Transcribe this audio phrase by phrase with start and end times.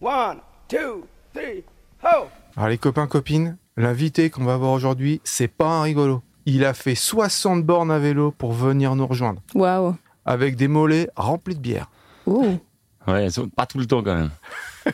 [0.00, 1.64] One, two, three,
[2.02, 2.26] ho!
[2.56, 6.22] Alors les copains, copines, l'invité qu'on va voir aujourd'hui, c'est pas un rigolo.
[6.44, 9.96] Il a fait 60 bornes à vélo pour venir nous rejoindre, Waouh.
[10.24, 11.90] avec des mollets remplis de bière.
[12.26, 12.58] Ouh.
[13.06, 14.30] Ouais, pas tout le temps quand même.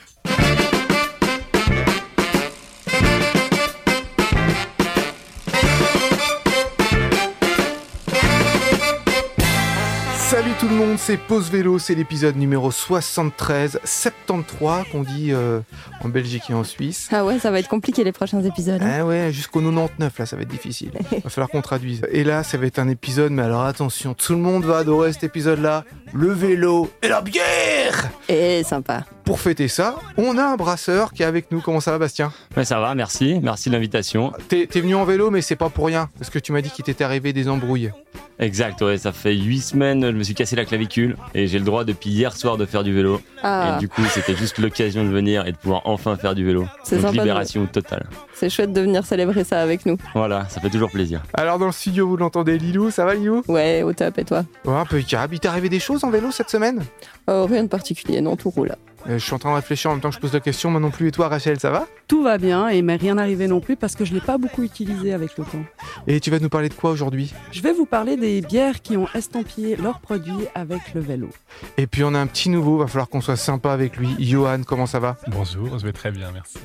[10.92, 15.60] monde, c'est Pause Vélo, c'est l'épisode numéro 73, 73 qu'on dit euh,
[16.02, 17.08] en Belgique et en Suisse.
[17.10, 18.82] Ah ouais, ça va être compliqué les prochains épisodes.
[18.82, 18.98] hein.
[19.00, 20.90] Ah ouais, jusqu'au 99, là, ça va être difficile.
[21.24, 22.02] Va falloir qu'on traduise.
[22.10, 25.12] Et là, ça va être un épisode, mais alors attention, tout le monde va adorer
[25.14, 25.84] cet épisode-là.
[26.12, 29.04] Le vélo et la bière Et sympa.
[29.32, 31.62] Pour fêter ça, on a un brasseur qui est avec nous.
[31.62, 32.34] Comment ça va, Bastien?
[32.54, 33.40] Ouais, ça va, merci.
[33.42, 34.30] Merci de l'invitation.
[34.48, 36.10] T'es t'es venu en vélo, mais c'est pas pour rien.
[36.18, 37.92] Parce que tu m'as dit qu'il t'était arrivé des embrouilles.
[38.38, 41.64] Exact, ouais, ça fait 8 semaines, je me suis cassé la clavicule et j'ai le
[41.64, 43.22] droit depuis hier soir de faire du vélo.
[43.42, 46.44] Ah, Et du coup, c'était juste l'occasion de venir et de pouvoir enfin faire du
[46.44, 46.66] vélo.
[46.82, 48.06] C'est Donc sympa de- libération totale.
[48.34, 49.96] c'est chouette de venir célébrer ça avec nous.
[50.14, 51.22] Voilà, ça fait toujours plaisir.
[51.34, 53.42] Alors, dans le studio, vous l'entendez, Lilou Ça va, Lilou?
[53.48, 54.44] Ouais, au top, et toi?
[54.66, 55.32] Ouais, un peu carab.
[55.32, 56.82] Il t'est arrivé des choses en vélo cette semaine?
[57.28, 58.74] Oh, Rien de particulier, non, tout roule.
[59.08, 60.70] Euh, Je suis en train de réfléchir en même temps que je pose la question.
[60.70, 61.08] Moi non plus.
[61.08, 61.86] Et toi, Rachel, ça va?
[62.08, 64.38] Tout va bien et m'est rien arrivé non plus parce que je ne l'ai pas
[64.38, 65.64] beaucoup utilisé avec le temps.
[66.06, 67.32] Et tu vas nous parler de quoi aujourd'hui?
[67.50, 71.30] Je vais vous parler des bières qui ont estampillé leurs produits avec le vélo.
[71.76, 72.78] Et puis, on a un petit nouveau.
[72.78, 74.14] Va falloir qu'on soit sympa avec lui.
[74.18, 75.16] Johan, comment ça va?
[75.28, 76.58] Bonjour, je vais très bien, merci.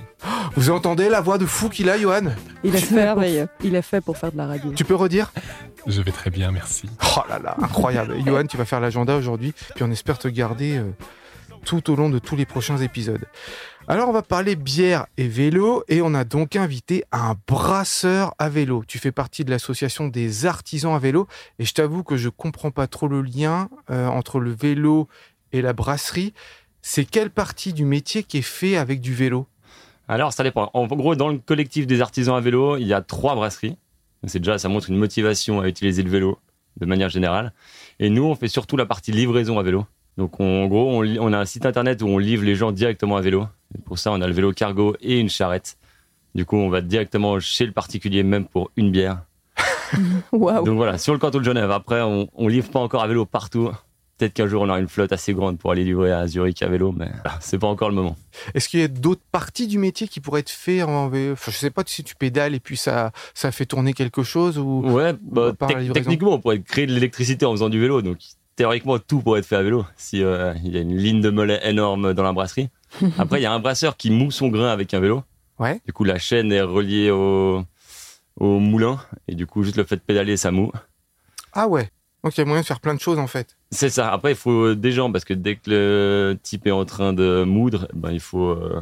[0.56, 2.22] Vous entendez la voix de fou qu'il a, Johan?
[2.64, 3.24] Il est, fait pour,
[3.64, 4.72] il est fait pour faire de la radio.
[4.74, 5.32] Tu peux redire?
[5.86, 6.90] Je vais très bien, merci.
[7.16, 8.16] Oh là là, incroyable.
[8.26, 10.92] Johan, tu vas faire l'agenda aujourd'hui, puis on espère te garder euh,
[11.68, 13.26] tout au long de tous les prochains épisodes.
[13.90, 18.48] Alors, on va parler bière et vélo, et on a donc invité un brasseur à
[18.48, 18.84] vélo.
[18.88, 21.28] Tu fais partie de l'association des artisans à vélo,
[21.60, 25.10] et je t'avoue que je comprends pas trop le lien euh, entre le vélo
[25.52, 26.34] et la brasserie.
[26.82, 29.46] C'est quelle partie du métier qui est fait avec du vélo?
[30.08, 30.70] Alors, ça dépend.
[30.74, 33.76] En gros, dans le collectif des artisans à vélo, il y a trois brasseries.
[34.26, 36.40] C'est déjà, ça montre une motivation à utiliser le vélo
[36.78, 37.52] de manière générale.
[38.00, 39.86] Et nous, on fait surtout la partie livraison à vélo.
[40.18, 43.18] Donc, on- en gros, on, a un site internet où on livre les gens directement
[43.18, 43.48] à vélo.
[43.76, 45.78] Et pour ça, on a le vélo cargo et une charrette.
[46.36, 49.24] Du coup, on va directement chez le particulier, même pour une bière.
[50.32, 50.66] Waouh.
[50.66, 51.72] Donc voilà, sur le canton de Genève.
[51.72, 53.72] Après, on, on livre pas encore à vélo partout.
[54.18, 56.68] Peut-être qu'un jour, on aura une flotte assez grande pour aller livrer à Zurich à
[56.68, 58.16] vélo, mais c'est pas encore le moment.
[58.56, 61.52] Est-ce qu'il y a d'autres parties du métier qui pourraient être faites en vélo enfin,
[61.52, 64.82] Je sais pas si tu pédales et puis ça, ça fait tourner quelque chose ou...
[64.90, 65.54] Ouais, bah,
[65.94, 68.02] techniquement, on pourrait créer de l'électricité en faisant du vélo.
[68.02, 68.18] Donc,
[68.58, 71.30] théoriquement, tout pourrait être fait à vélo si euh, il y a une ligne de
[71.30, 72.70] mollet énorme dans la brasserie.
[73.18, 75.24] Après, il y a un brasseur qui moue son grain avec un vélo.
[75.60, 75.80] Ouais.
[75.86, 77.64] Du coup, la chaîne est reliée au,
[78.38, 79.00] au moulin.
[79.30, 80.72] Et du coup, juste le fait de pédaler, ça moue.
[81.54, 81.90] Ah ouais.
[82.24, 83.56] Donc il y a moyen de faire plein de choses en fait.
[83.72, 84.12] C'est ça.
[84.12, 87.44] Après, il faut des gens parce que dès que le type est en train de
[87.46, 88.50] moudre, ben, il faut.
[88.50, 88.82] euh,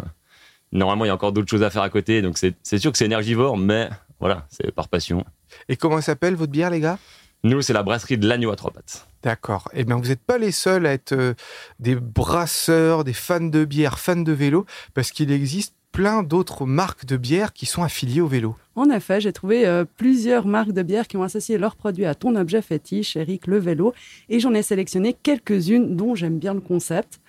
[0.72, 2.22] Normalement, il y a encore d'autres choses à faire à côté.
[2.22, 5.24] Donc, c'est c'est sûr que c'est énergivore, mais voilà, c'est par passion.
[5.70, 6.98] Et comment s'appelle votre bière, les gars?
[7.46, 9.08] Nous, c'est la brasserie de l'agneau à trois pattes.
[9.22, 9.70] D'accord.
[9.76, 11.36] Eh bien, vous n'êtes pas les seuls à être euh,
[11.80, 17.06] des brasseurs, des fans de bière, fans de vélo, parce qu'il existe plein d'autres marques
[17.06, 18.56] de bière qui sont affiliées au vélo.
[18.74, 22.16] En effet, j'ai trouvé euh, plusieurs marques de bières qui ont associé leurs produits à
[22.16, 23.94] ton objet fétiche, Eric, le vélo,
[24.28, 27.20] et j'en ai sélectionné quelques-unes dont j'aime bien le concept.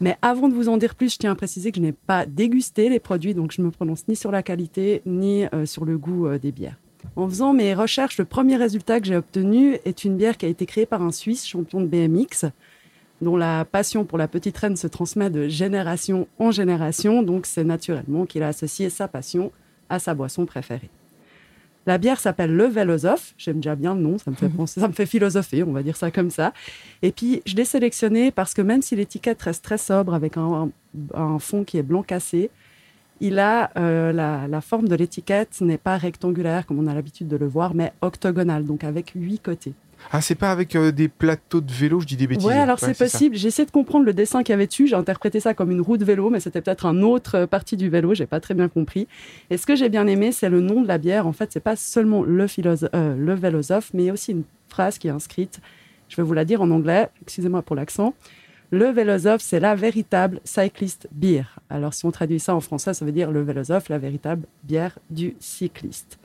[0.00, 2.24] Mais avant de vous en dire plus, je tiens à préciser que je n'ai pas
[2.24, 5.84] dégusté les produits, donc je ne me prononce ni sur la qualité ni euh, sur
[5.84, 6.78] le goût euh, des bières.
[7.16, 10.48] En faisant mes recherches, le premier résultat que j'ai obtenu est une bière qui a
[10.48, 12.46] été créée par un Suisse champion de BMX,
[13.20, 17.64] dont la passion pour la petite reine se transmet de génération en génération, donc c'est
[17.64, 19.50] naturellement qu'il a associé sa passion
[19.88, 20.90] à sa boisson préférée.
[21.86, 23.34] La bière s'appelle le Vélosophe.
[23.38, 25.82] J'aime déjà bien le nom, ça me fait penser, ça me fait philosopher, on va
[25.82, 26.52] dire ça comme ça.
[27.02, 30.70] Et puis, je l'ai sélectionné parce que même si l'étiquette reste très sobre avec un,
[31.14, 32.50] un fond qui est blanc cassé,
[33.20, 37.28] il a euh, la, la forme de l'étiquette n'est pas rectangulaire comme on a l'habitude
[37.28, 39.74] de le voir, mais octogonale, donc avec huit côtés.
[40.12, 42.46] Ah, c'est pas avec euh, des plateaux de vélo, je dis des bêtises.
[42.46, 43.36] Ouais, alors c'est possible.
[43.36, 44.86] J'ai essayé de comprendre le dessin qu'il y avait dessus.
[44.86, 47.76] J'ai interprété ça comme une roue de vélo, mais c'était peut-être un autre euh, partie
[47.76, 48.14] du vélo.
[48.14, 49.06] J'ai pas très bien compris.
[49.50, 51.26] Et ce que j'ai bien aimé, c'est le nom de la bière.
[51.26, 54.32] En fait, c'est pas seulement le, philosophe, euh, le vélosophe, mais il y a aussi
[54.32, 55.60] une phrase qui est inscrite.
[56.08, 57.08] Je vais vous la dire en anglais.
[57.22, 58.14] Excusez-moi pour l'accent.
[58.70, 61.58] Le vélosophe, c'est la véritable cyclist beer.
[61.70, 64.98] Alors, si on traduit ça en français, ça veut dire le vélosophe, la véritable bière
[65.08, 66.18] du cycliste.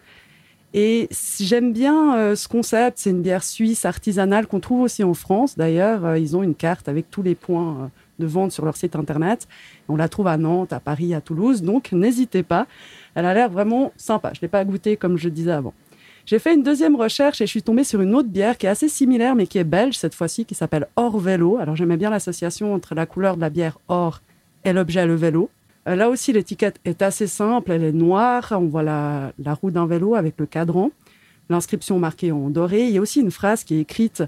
[0.74, 1.07] Et
[1.40, 5.56] j'aime bien euh, ce concept, c'est une bière suisse artisanale qu'on trouve aussi en France.
[5.56, 7.88] D'ailleurs, euh, ils ont une carte avec tous les points euh,
[8.19, 9.48] de vente sur leur site internet.
[9.88, 11.62] On la trouve à Nantes, à Paris, à Toulouse.
[11.62, 12.68] Donc, n'hésitez pas.
[13.16, 14.31] Elle a l'air vraiment sympa.
[14.34, 15.74] Je l'ai pas goûtée comme je disais avant.
[16.25, 18.69] J'ai fait une deuxième recherche et je suis tombée sur une autre bière qui est
[18.69, 21.57] assez similaire, mais qui est belge cette fois-ci, qui s'appelle Or Vélo.
[21.57, 24.21] Alors, j'aimais bien l'association entre la couleur de la bière or
[24.63, 25.49] et l'objet le vélo.
[25.87, 27.71] Euh, Là aussi, l'étiquette est assez simple.
[27.71, 28.47] Elle est noire.
[28.51, 30.91] On voit la, roue d'un vélo avec le cadran.
[31.49, 32.87] L'inscription marquée en doré.
[32.87, 34.23] Il y a aussi une phrase qui est écrite,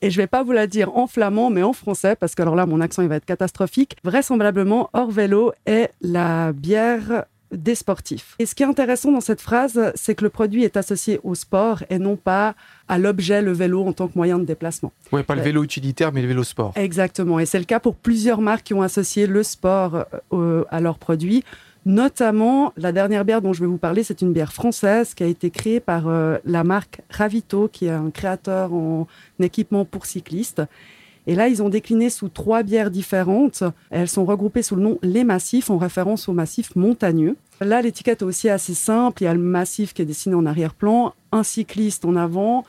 [0.00, 2.54] et je vais pas vous la dire en flamand, mais en français, parce que alors
[2.54, 3.96] là, mon accent, il va être catastrophique.
[4.04, 8.34] Vraisemblablement, hors vélo est la bière des sportifs.
[8.38, 11.34] Et ce qui est intéressant dans cette phrase, c'est que le produit est associé au
[11.34, 12.54] sport et non pas
[12.88, 14.92] à l'objet, le vélo, en tant que moyen de déplacement.
[15.12, 15.46] Ouais, pas le Ouais.
[15.46, 16.72] vélo utilitaire, mais le vélo sport.
[16.76, 17.38] Exactement.
[17.38, 20.98] Et c'est le cas pour plusieurs marques qui ont associé le sport euh, à leurs
[20.98, 21.44] produits.
[21.84, 25.26] Notamment, la dernière bière dont je vais vous parler, c'est une bière française qui a
[25.26, 29.06] été créée par euh, la marque Ravito, qui est un créateur en
[29.40, 30.62] équipement pour cyclistes.
[31.26, 33.62] Et là, ils ont décliné sous trois bières différentes.
[33.90, 37.36] Elles sont regroupées sous le nom Les Massifs, en référence au massif montagneux.
[37.60, 39.22] Là, l'étiquette est aussi assez simple.
[39.22, 42.64] Il y a le massif qui est dessiné en arrière-plan, un cycliste en avant,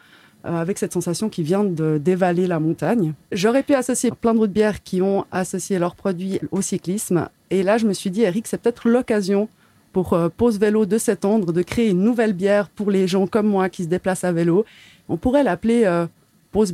[0.45, 3.13] euh, avec cette sensation qui vient de dévaler la montagne.
[3.31, 7.29] J'aurais pu associer plein d'autres bières qui ont associé leurs produits au cyclisme.
[7.49, 9.49] Et là, je me suis dit, Eric, c'est peut-être l'occasion
[9.93, 10.29] pour euh,
[10.59, 13.87] Vélo de s'étendre, de créer une nouvelle bière pour les gens comme moi qui se
[13.87, 14.65] déplacent à vélo.
[15.09, 16.05] On pourrait l'appeler euh,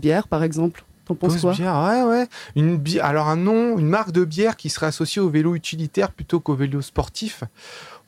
[0.02, 0.84] Bière, par exemple.
[1.10, 2.28] T'en penses Pause quoi bière, ouais, ouais.
[2.56, 6.12] Une bi- Alors un nom, une marque de bière qui serait associée au vélo utilitaire
[6.12, 7.44] plutôt qu'au vélo sportif.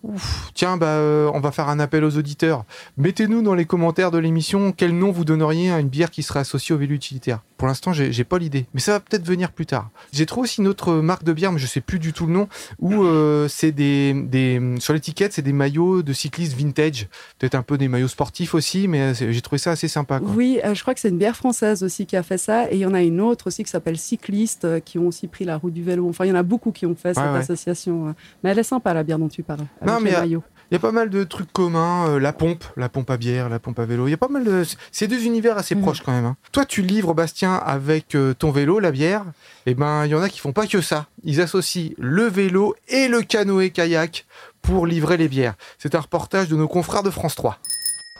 [0.04, 0.52] Ouf.
[0.56, 2.64] Tiens, bah, euh, on va faire un appel aux auditeurs.
[2.98, 6.40] Mettez-nous dans les commentaires de l'émission quel nom vous donneriez à une bière qui serait
[6.40, 7.42] associée au vélo utilitaire.
[7.62, 9.92] Pour l'instant, j'ai pas l'idée, mais ça va peut-être venir plus tard.
[10.12, 12.34] J'ai trouvé aussi une autre marque de bière, mais je sais plus du tout le
[12.34, 12.48] nom,
[12.80, 17.62] où euh, c'est des, des sur l'étiquette, c'est des maillots de cyclistes vintage, peut-être un
[17.62, 20.20] peu des maillots sportifs aussi, mais c'est- j'ai trouvé ça assez sympa.
[20.20, 20.32] Quoi.
[20.36, 22.66] Oui, euh, je crois que c'est une bière française aussi qui a fait ça.
[22.72, 25.28] Et il y en a une autre aussi qui s'appelle Cycliste, euh, qui ont aussi
[25.28, 26.10] pris la route du vélo.
[26.10, 27.38] Enfin, il y en a beaucoup qui ont fait cette ouais.
[27.38, 28.08] association.
[28.08, 28.12] euh.
[28.44, 29.68] Mais elle est sympa, la bière dont tu parles.
[29.80, 30.44] Avec Non, mais, les euh, maillots.
[30.72, 33.50] Il y a pas mal de trucs communs, euh, la pompe, la pompe à bière,
[33.50, 34.08] la pompe à vélo.
[34.08, 34.64] Il y a pas mal de.
[34.94, 35.82] C'est deux univers assez Mhm.
[35.82, 36.24] proches quand même.
[36.26, 36.38] hein.
[36.54, 39.26] Toi, tu livres, Bastien, avec euh, ton vélo, la bière.
[39.66, 41.08] Eh ben, il y en a qui font pas que ça.
[41.26, 44.26] Ils associent le vélo et le canoë-kayak
[44.62, 45.56] pour livrer les bières.
[45.78, 47.58] C'est un reportage de nos confrères de France 3.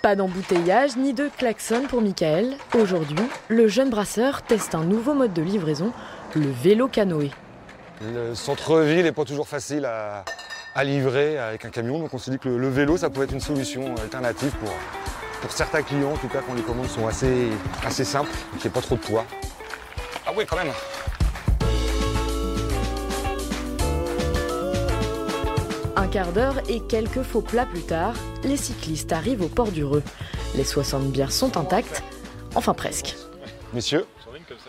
[0.04, 2.56] Pas d'embouteillage ni de klaxon pour Michael.
[2.78, 3.16] Aujourd'hui,
[3.48, 5.94] le jeune brasseur teste un nouveau mode de livraison,
[6.36, 7.32] le vélo canoë.
[8.02, 10.26] Le centre-ville n'est pas toujours facile à,
[10.76, 13.26] à livrer avec un camion, donc on s'est dit que le, le vélo, ça pouvait
[13.26, 14.72] être une solution alternative pour,
[15.42, 17.48] pour certains clients, en tout cas quand les commandes sont assez,
[17.86, 19.26] assez simples, qu'il n'y ait pas trop de poids.
[20.26, 20.72] Ah oui, quand même
[25.96, 28.14] Un quart d'heure et quelques faux plats plus tard,
[28.44, 30.04] les cyclistes arrivent au port du Reux.
[30.56, 32.02] Les 60 bières sont intactes,
[32.56, 33.16] enfin presque.
[33.74, 34.06] Messieurs,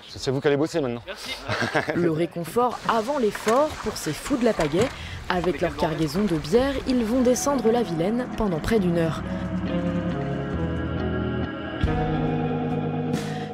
[0.08, 1.02] c'est vous qui allez bosser maintenant.
[1.94, 4.88] Le réconfort avant l'effort pour ces fous de la pagaie.
[5.34, 9.22] Avec leur cargaison de bière, ils vont descendre la Vilaine pendant près d'une heure.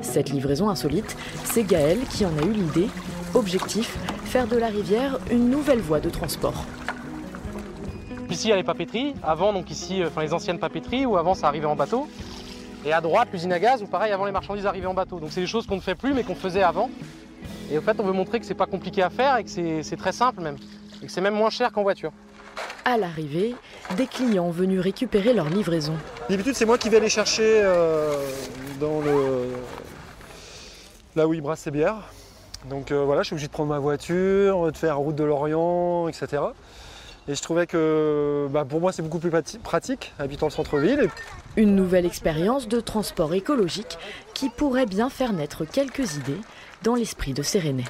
[0.02, 2.88] Cette livraison insolite, c'est Gaël qui en a eu l'idée.
[3.34, 6.64] Objectif, faire de la rivière une nouvelle voie de transport.
[8.28, 9.14] Ici, il y a les papeteries.
[9.22, 12.08] Avant, donc ici, euh, enfin les anciennes papeteries, où avant ça arrivait en bateau.
[12.86, 15.20] Et à droite, l'usine à gaz, où pareil, avant les marchandises arrivaient en bateau.
[15.20, 16.90] Donc c'est des choses qu'on ne fait plus, mais qu'on faisait avant.
[17.70, 19.50] Et au fait, on veut montrer que c'est pas compliqué à faire et que
[19.82, 20.56] c'est très simple même.
[21.02, 22.12] Et que c'est même moins cher qu'en voiture.
[22.84, 23.54] À l'arrivée,
[23.96, 25.94] des clients venus récupérer leur livraison.
[26.28, 28.14] D'habitude, c'est moi qui vais aller chercher euh,
[28.80, 29.48] dans le.
[31.16, 32.10] là où ils brassent ses bières.
[32.68, 36.08] Donc euh, voilà, je suis obligé de prendre ma voiture, de faire route de l'Orient,
[36.08, 36.42] etc.
[37.28, 39.30] Et je trouvais que bah, pour moi, c'est beaucoup plus
[39.62, 41.08] pratique, habitant le centre-ville.
[41.56, 43.98] Et Une nouvelle expérience de transport écologique
[44.32, 46.40] qui pourrait bien faire naître quelques idées
[46.82, 47.84] dans l'esprit de Sérénée.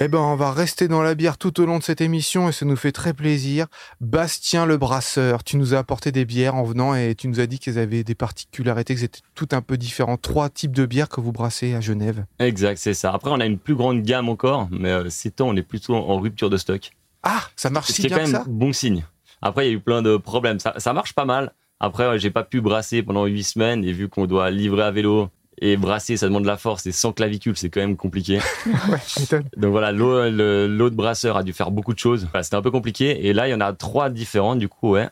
[0.00, 2.52] Eh ben, on va rester dans la bière tout au long de cette émission et
[2.52, 3.66] ça nous fait très plaisir.
[4.00, 7.46] Bastien le brasseur, tu nous as apporté des bières en venant et tu nous as
[7.46, 10.16] dit qu'elles avaient des particularités, que c'était tout un peu différent.
[10.16, 12.24] Trois types de bières que vous brassez à Genève.
[12.38, 13.12] Exact, c'est ça.
[13.12, 15.94] Après, on a une plus grande gamme encore, mais euh, ces temps, on est plutôt
[15.94, 16.92] en rupture de stock.
[17.22, 19.04] Ah, ça marche si bien quand que même ça bon signe.
[19.42, 20.58] Après, il y a eu plein de problèmes.
[20.58, 21.52] Ça, ça marche pas mal.
[21.80, 25.28] Après, j'ai pas pu brasser pendant huit semaines et vu qu'on doit livrer à vélo
[25.64, 28.40] et brasser, ça demande de la force et sans clavicule, c'est quand même compliqué.
[28.88, 29.42] Ouais.
[29.56, 32.26] Donc voilà, l'autre brasseur a dû faire beaucoup de choses.
[32.32, 33.26] Voilà, C'était un peu compliqué.
[33.26, 35.08] Et là, il y en a trois différentes, du coup, ouais.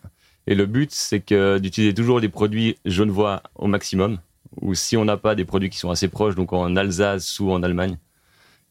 [0.48, 4.18] Et le but, c'est que d'utiliser toujours des produits genevois au maximum.
[4.60, 7.52] Ou si on n'a pas des produits qui sont assez proches, donc en Alsace ou
[7.52, 7.96] en Allemagne.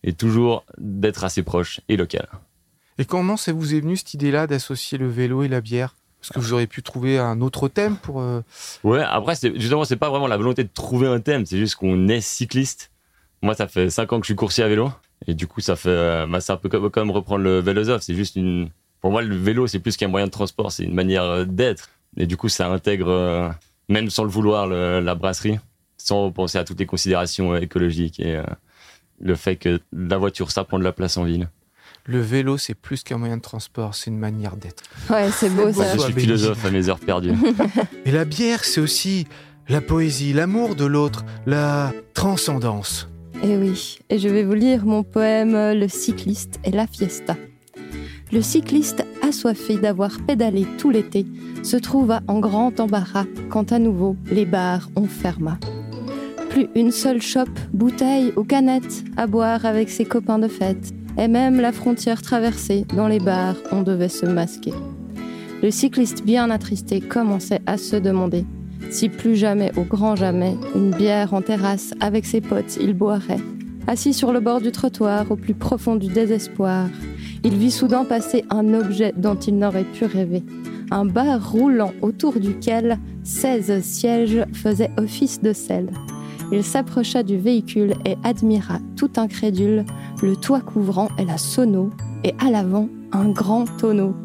[0.03, 2.27] Et toujours d'être assez proche et local.
[2.97, 5.95] Et comment ça vous est venu cette idée-là d'associer le vélo et la bière?
[6.21, 8.21] Parce que vous auriez pu trouver un autre thème pour.
[8.21, 8.41] euh,
[8.83, 12.07] Ouais, après, justement, c'est pas vraiment la volonté de trouver un thème, c'est juste qu'on
[12.09, 12.91] est cycliste.
[13.41, 14.91] Moi, ça fait 5 ans que je suis coursier à vélo.
[15.27, 15.89] Et du coup, ça fait.
[15.89, 18.01] euh, bah, c'est un peu comme, reprendre le Vélosov.
[18.01, 18.69] C'est juste une.
[19.01, 21.89] Pour moi, le vélo, c'est plus qu'un moyen de transport, c'est une manière euh, d'être.
[22.17, 23.53] Et du coup, ça intègre,
[23.87, 25.59] même sans le vouloir, la brasserie,
[25.97, 28.41] sans penser à toutes les considérations écologiques et
[29.21, 31.49] le fait que la voiture, ça prend de la place en ville.
[32.05, 34.83] Le vélo, c'est plus qu'un moyen de transport, c'est une manière d'être.
[35.09, 35.83] Ouais, c'est beau ça.
[35.93, 37.33] Je suis Sois philosophe à mes heures perdues.
[38.05, 39.27] Et la bière, c'est aussi
[39.67, 43.07] la poésie, l'amour de l'autre, la transcendance.
[43.43, 47.37] Et Eh oui, et je vais vous lire mon poème Le cycliste et la fiesta.
[48.33, 51.25] Le cycliste, assoiffé d'avoir pédalé tout l'été,
[51.63, 55.57] se trouva en grand embarras quand à nouveau les bars ont ferma.
[56.49, 61.27] Plus une seule chope, bouteille ou canette à boire avec ses copains de fête, et
[61.27, 64.73] même la frontière traversée, dans les bars, on devait se masquer.
[65.61, 68.45] Le cycliste bien attristé commençait à se demander
[68.89, 73.39] si plus jamais, au grand jamais, une bière en terrasse avec ses potes il boirait.
[73.87, 76.87] Assis sur le bord du trottoir, au plus profond du désespoir,
[77.43, 80.43] il vit soudain passer un objet dont il n'aurait pu rêver.
[80.91, 85.89] Un bar roulant autour duquel 16 sièges faisaient office de selle.
[86.51, 89.85] Il s'approcha du véhicule et admira, tout incrédule,
[90.21, 91.91] le toit couvrant et la sono,
[92.23, 94.15] et à l'avant, un grand tonneau.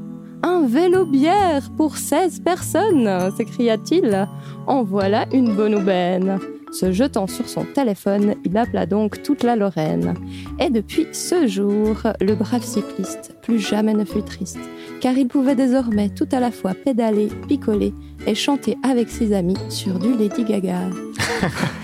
[0.43, 4.28] Un vélo bière pour 16 personnes s'écria-t-il.
[4.66, 6.38] En voilà une bonne aubaine.
[6.71, 10.14] Se jetant sur son téléphone, il appela donc toute la Lorraine.
[10.59, 14.59] Et depuis ce jour, le brave cycliste plus jamais ne fut triste,
[15.00, 17.95] car il pouvait désormais tout à la fois pédaler, picoler
[18.26, 20.90] et chanter avec ses amis sur du Lady Gaga.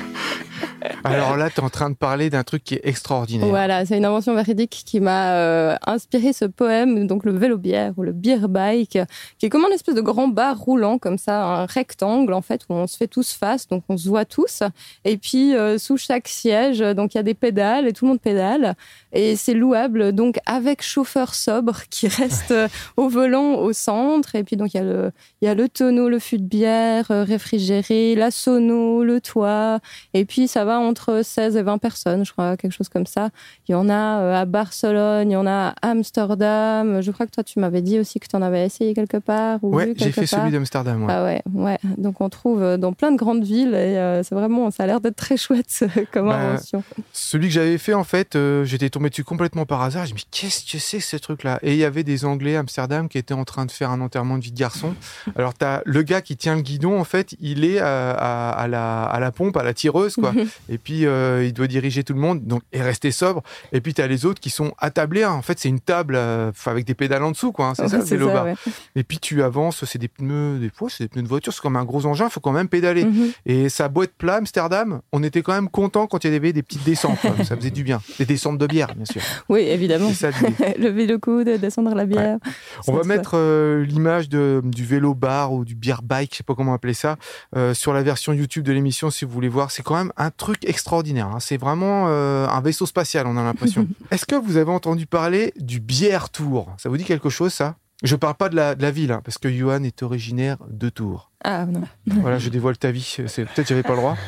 [1.05, 3.49] Alors là, tu es en train de parler d'un truc qui est extraordinaire.
[3.49, 7.93] Voilà, c'est une invention véridique qui m'a euh, inspiré ce poème, donc le vélo bière
[7.97, 8.99] ou le beer bike,
[9.39, 12.63] qui est comme un espèce de grand bar roulant comme ça, un rectangle en fait
[12.69, 14.63] où on se fait tous face, donc on se voit tous.
[15.05, 18.11] Et puis euh, sous chaque siège, donc il y a des pédales et tout le
[18.11, 18.75] monde pédale
[19.13, 24.35] et c'est louable donc avec chauffeur sobre qui reste euh, au volant au centre.
[24.35, 27.11] Et puis donc il y a le y a le tonneau, le fût de bière
[27.11, 29.81] euh, réfrigéré, la sono, le toit.
[30.15, 33.31] Et puis ça va entre 16 et 20 personnes, je crois, quelque chose comme ça.
[33.69, 37.01] Il y en a euh, à Barcelone, il y en a à Amsterdam.
[37.01, 39.59] Je crois que toi, tu m'avais dit aussi que tu en avais essayé quelque part.
[39.63, 40.41] Ou Ouais, vu j'ai fait part.
[40.41, 41.05] celui d'Amsterdam.
[41.05, 41.13] ouais.
[41.13, 41.79] Ah ouais, ouais.
[41.97, 44.87] Donc on trouve euh, dans plein de grandes villes et euh, c'est vraiment, ça a
[44.87, 46.83] l'air d'être très chouette comme Bah, invention.
[47.13, 50.07] Celui que j'avais fait, en fait, euh, j'étais tombé dessus complètement par hasard.
[50.07, 51.59] J'ai dit, mais qu'est-ce que c'est que ce truc-là?
[51.63, 54.01] Et il y avait des Anglais à Amsterdam qui étaient en train de faire un
[54.01, 54.95] enterrement de vie de garçon.
[55.37, 58.51] Alors, tu as le gars qui tient le guidon, en fait, il est à, à-
[58.51, 60.33] à la, à la pompe, à la tireuse, quoi.
[60.69, 63.43] et puis, euh, il doit diriger tout le monde donc, et rester sobre.
[63.73, 65.23] Et puis, tu as les autres qui sont attablés.
[65.23, 65.31] hein.
[65.31, 67.67] En fait, c'est une table euh, avec des pédales en dessous, quoi.
[67.69, 67.73] hein.
[67.77, 68.45] C'est ça, vélo bar.
[68.47, 68.55] ouais.
[68.97, 71.61] Et puis, tu avances, c'est des pneus, des fois, c'est des pneus de voiture, c'est
[71.63, 73.05] comme un gros engin, il faut quand même pédaler.
[73.05, 73.31] Mhm.
[73.47, 76.37] Et ça a beau être plat, Amsterdam, on était quand même content quand il y
[76.37, 77.19] avait des petites descentes.
[77.45, 78.01] ça faisait du bien.
[78.19, 79.21] Des descentes de bière, bien sûr.
[79.49, 80.09] Oui, évidemment.
[80.13, 80.39] C'est ça
[80.79, 82.39] le coude, descendre la bière.
[82.87, 86.55] On va mettre euh, l'image du vélo bar ou du beer bike, je sais pas
[86.55, 87.17] comment appeler ça,
[87.57, 89.71] euh, sur la version YouTube de l'émission si vous voulez voir.
[89.71, 91.27] C'est quand même un truc extraordinaire.
[91.27, 91.41] hein.
[91.41, 93.87] C'est vraiment euh, un vaisseau spatial, on a l'impression.
[94.11, 96.75] Est-ce que vous avez entendu parler du bière tour?
[96.79, 97.77] Ça vous dit quelque chose, ça?
[98.03, 100.89] Je parle pas de la, de la ville, hein, parce que Johan est originaire de
[100.89, 101.31] Tours.
[101.45, 101.83] Ah non.
[102.07, 103.19] Voilà, je dévoile ta vie.
[103.27, 104.17] C'est peut-être j'avais pas le droit.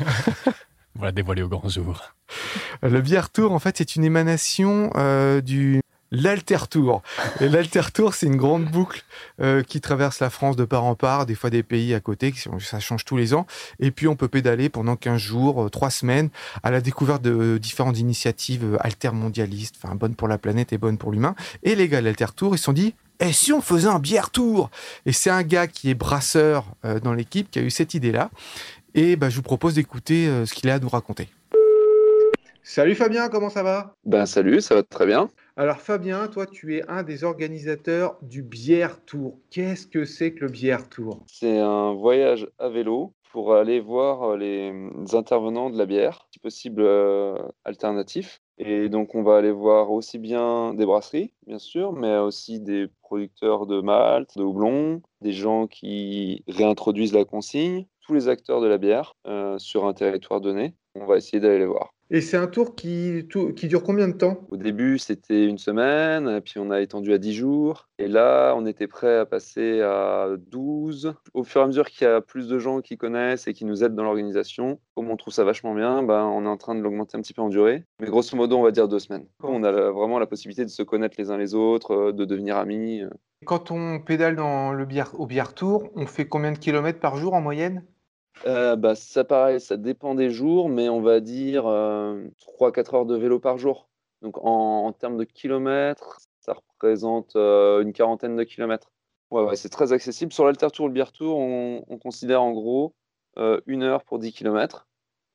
[0.94, 2.02] Voilà, dévoilé au grand jour.
[2.82, 5.80] Le bière tour, en fait, c'est une émanation euh, du
[6.12, 7.02] l'Alter Tour.
[7.40, 9.04] Et l'Alter Tour, c'est une grande boucle
[9.40, 12.33] euh, qui traverse la France de part en part, des fois des pays à côté,
[12.61, 13.47] ça change tous les ans.
[13.81, 16.28] Et puis, on peut pédaler pendant 15 jours, 3 semaines,
[16.62, 20.78] à la découverte de euh, différentes initiatives euh, altermondialistes, enfin, bonnes pour la planète et
[20.78, 21.35] bonnes pour l'humain.
[21.64, 24.00] Et les gars de l'Alter Tour, ils se sont dit, et si on faisait un
[24.00, 24.69] bière tour
[25.07, 28.31] Et c'est un gars qui est brasseur euh, dans l'équipe qui a eu cette idée-là.
[28.95, 31.28] Et bah, je vous propose d'écouter euh, ce qu'il a à nous raconter.
[32.64, 33.97] Salut Fabien, comment ça va?
[34.04, 35.28] Ben salut, ça va très bien.
[35.57, 39.37] Alors Fabien, toi tu es un des organisateurs du Bière Tour.
[39.50, 41.25] Qu'est-ce que c'est que le Bière Tour?
[41.26, 44.73] C'est un voyage à vélo pour aller voir euh, les
[45.12, 48.40] intervenants de la bière, si possible euh, alternatifs.
[48.59, 52.87] Et donc on va aller voir aussi bien des brasseries, bien sûr, mais aussi des
[53.02, 58.69] producteurs de malt, de houblon, des gens qui réintroduisent la consigne, tous les acteurs de
[58.69, 60.75] la bière euh, sur un territoire donné.
[60.95, 61.92] On va essayer d'aller les voir.
[62.14, 64.47] Et c'est un tour qui, tout- qui dure combien de temps?
[64.50, 67.88] Au début, c'était une semaine, puis on a étendu à 10 jours.
[67.99, 71.14] Et là, on était prêt à passer à 12.
[71.33, 73.64] Au fur et à mesure qu'il y a plus de gens qui connaissent et qui
[73.64, 76.75] nous aident dans l'organisation, comme on trouve ça vachement bien, ben, on est en train
[76.75, 77.85] de l'augmenter un petit peu en durée.
[77.99, 79.26] Mais grosso modo, on va dire deux semaines.
[79.42, 82.59] On a vraiment la possibilité de se connaître les uns les autres, euh, de devenir
[82.59, 83.00] amis.
[83.00, 83.09] euh.
[83.47, 87.33] Quand on pédale dans le au Bière Tour, on fait combien de kilomètres par jour
[87.33, 87.85] en moyenne?
[88.46, 93.16] Euh, bah, ça pareil, ça dépend des jours, mais on va dire 3-4 heures de
[93.16, 93.88] vélo par jour.
[94.22, 98.90] Donc en, en termes de kilomètres, ça représente euh, une quarantaine de kilomètres.
[99.30, 100.32] Ouais, ouais, c'est très accessible.
[100.32, 102.94] Sur l'Alter Tour, le Bière Tour, on, on considère en gros
[103.38, 104.87] euh, une heure pour 10 kilomètres.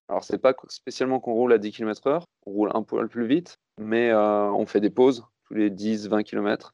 [0.10, 3.28] Alors c'est pas spécialement qu'on roule à 10 km heure, on roule un peu plus
[3.28, 6.74] vite, mais euh, on fait des pauses tous les 10-20 km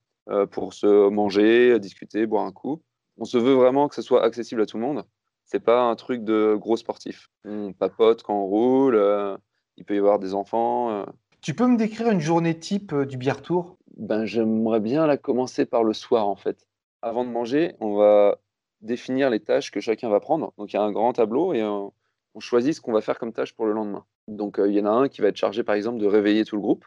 [0.51, 2.81] pour se manger, discuter, boire un coup.
[3.17, 5.03] On se veut vraiment que ce soit accessible à tout le monde.
[5.45, 7.29] C'est pas un truc de gros sportif.
[7.45, 9.37] On papote quand on roule, euh,
[9.77, 10.91] il peut y avoir des enfants.
[10.91, 11.05] euh.
[11.41, 13.77] Tu peux me décrire une journée type euh, du bière tour?
[13.97, 16.67] Ben, j'aimerais bien la commencer par le soir en fait.
[17.01, 18.39] Avant de manger, on va
[18.81, 20.53] définir les tâches que chacun va prendre.
[20.57, 21.93] Donc il y a un grand tableau et on
[22.39, 24.05] choisit ce qu'on va faire comme tâche pour le lendemain.
[24.27, 26.55] Donc il y en a un qui va être chargé par exemple de réveiller tout
[26.55, 26.85] le groupe.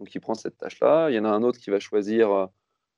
[0.00, 1.10] Donc il prend cette tâche-là.
[1.10, 2.48] Il y en a un autre qui va choisir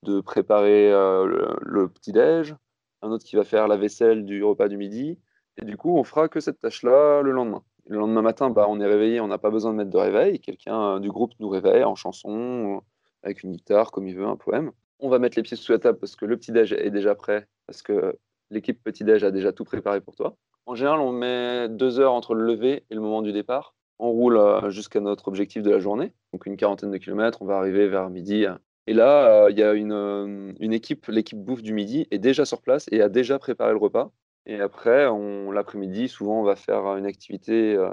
[0.04, 2.54] de préparer euh, le, le petit-déj.
[3.02, 5.18] Un autre qui va faire la vaisselle du repas du midi.
[5.61, 7.62] Et du coup, on fera que cette tâche-là le lendemain.
[7.87, 10.38] Le lendemain matin, bah, on est réveillé, on n'a pas besoin de mettre de réveil.
[10.40, 12.80] Quelqu'un euh, du groupe nous réveille en chanson, euh,
[13.23, 14.71] avec une guitare, comme il veut, un poème.
[15.00, 17.49] On va mettre les pieds sous la table parce que le petit-déj est déjà prêt,
[17.66, 18.16] parce que
[18.50, 20.37] l'équipe petit-déj a déjà tout préparé pour toi.
[20.66, 23.75] En général, on met deux heures entre le lever et le moment du départ.
[23.99, 27.42] On roule euh, jusqu'à notre objectif de la journée, donc une quarantaine de kilomètres.
[27.42, 28.47] On va arriver vers midi.
[28.87, 32.19] Et là, euh, il y a une, euh, une équipe, l'équipe bouffe du midi, est
[32.19, 34.12] déjà sur place et a déjà préparé le repas.
[34.47, 35.07] Et après,
[35.53, 37.91] l'après-midi, souvent, on va faire une activité euh,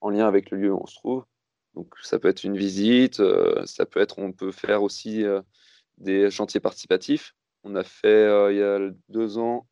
[0.00, 1.24] en lien avec le lieu où on se trouve.
[1.74, 3.22] Donc, ça peut être une visite,
[3.64, 5.24] ça peut être, on peut faire aussi
[5.96, 7.34] des chantiers participatifs.
[7.64, 9.66] On a fait, il y a deux ans,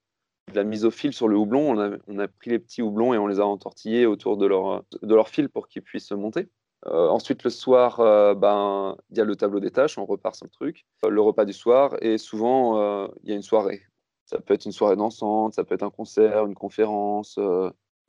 [0.50, 1.72] de la mise au fil sur le houblon.
[1.72, 4.46] On a, on a pris les petits houblons et on les a entortillés autour de
[4.46, 6.48] leur, de leur fil pour qu'ils puissent monter.
[6.86, 10.34] Euh, ensuite, le soir, euh, ben, il y a le tableau des tâches, on repart
[10.34, 10.86] sur le truc.
[11.04, 13.82] Euh, le repas du soir, et souvent, il y a une soirée.
[14.24, 17.38] Ça peut être une soirée dansante, ça peut être un concert, une conférence.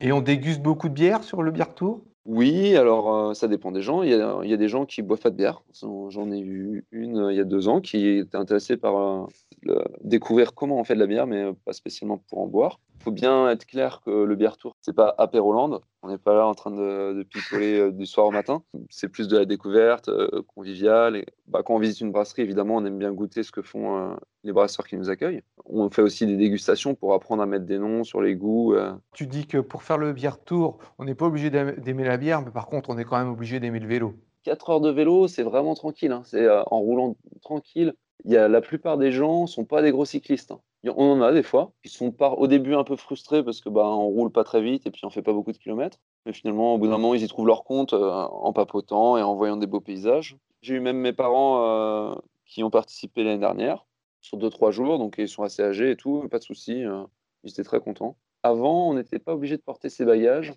[0.00, 2.04] Et on déguste beaucoup de bière sur le bière tour?
[2.24, 4.02] Oui, alors ça dépend des gens.
[4.02, 5.62] Il y a, il y a des gens qui boivent pas de bière.
[5.82, 9.26] J'en ai eu une il y a deux ans qui était intéressée par
[9.62, 12.78] le- découvrir comment on fait de la bière, mais pas spécialement pour en boire.
[13.02, 15.80] Il faut bien être clair que le bière tour, c'est pas apéroland.
[16.04, 18.62] On n'est pas là en train de, de picoler euh, du soir au matin.
[18.90, 21.16] C'est plus de la découverte euh, conviviale.
[21.16, 23.96] Et, bah, quand on visite une brasserie, évidemment, on aime bien goûter ce que font
[23.98, 25.42] euh, les brasseurs qui nous accueillent.
[25.64, 28.74] On fait aussi des dégustations pour apprendre à mettre des noms sur les goûts.
[28.74, 28.92] euh.
[29.14, 32.18] Tu dis que pour faire le bière tour, on n'est pas obligé d'aim- d'aimer la
[32.18, 34.14] bière, mais par contre, on est quand même obligé d'aimer le vélo.
[34.44, 36.12] 4 heures de vélo, c'est vraiment tranquille.
[36.12, 36.22] hein.
[36.24, 37.94] C'est en roulant tranquille.
[38.24, 40.52] Il y a, la plupart des gens sont pas des gros cyclistes.
[40.52, 40.60] hein.
[40.84, 43.86] On en a des fois qui sont au début un peu frustrés parce que bah,
[43.86, 45.98] on roule pas très vite et puis on fait pas beaucoup de kilomètres.
[46.26, 49.22] Mais finalement, au bout d'un moment, ils y trouvent leur compte euh, en papotant et
[49.22, 50.36] en voyant des beaux paysages.
[50.60, 52.14] J'ai eu même mes parents euh,
[52.46, 53.86] qui ont participé l'année dernière
[54.20, 56.84] sur 2-3 jours, donc ils sont assez âgés et tout, pas de souci.
[56.84, 57.04] euh,
[57.44, 58.16] ils étaient très contents.
[58.42, 60.54] Avant, on n'était pas obligé de porter ses bagages.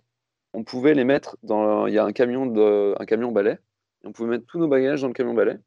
[0.54, 1.88] On pouvait les mettre dans.
[1.88, 3.60] Il y a un camion, de, un camion balai
[4.04, 5.58] et on pouvait mettre tous nos bagages dans le camion balai.